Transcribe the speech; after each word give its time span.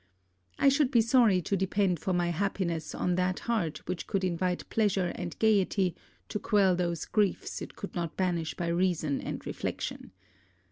I 0.57 0.67
should 0.67 0.89
be 0.89 1.01
sorry 1.01 1.43
to 1.43 1.55
depend 1.55 1.99
for 1.99 2.11
my 2.11 2.29
happiness 2.31 2.95
on 2.95 3.13
that 3.17 3.41
heart 3.41 3.87
which 3.87 4.07
could 4.07 4.23
invite 4.23 4.67
pleasure 4.71 5.11
and 5.13 5.37
gaiety 5.37 5.95
to 6.29 6.39
quell 6.39 6.75
those 6.75 7.05
griefs 7.05 7.61
it 7.61 7.75
could 7.75 7.93
not 7.93 8.17
banish 8.17 8.55
by 8.55 8.69
reason 8.69 9.21
and 9.21 9.45
reflection. 9.45 10.11